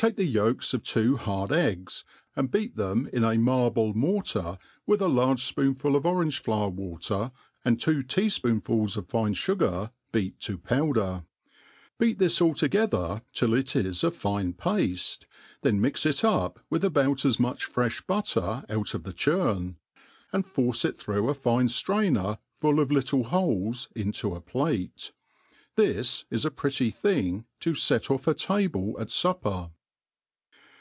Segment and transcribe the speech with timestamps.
[0.00, 5.02] TAKE the yolks of two bard eggs, and beat them in a biarUe mortar, with
[5.02, 7.32] a large fpoonful of orange flower Water,
[7.66, 11.24] and two tea fpoonfuU of fine fugar beat to powder;
[11.98, 15.26] beat this all togjsther till it is a fine pafte,
[15.60, 19.76] then mix it up with about as much freih butter out of the churn,
[20.32, 25.12] and force it through a iint (trainer full of little holes into a plate*
[25.76, 29.72] This is a pretty thing to fet offa table at fupper.